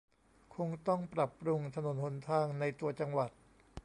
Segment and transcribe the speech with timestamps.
[0.55, 3.29] คงต้องปรับปรุงถนนหนทางในตัวจังหวัด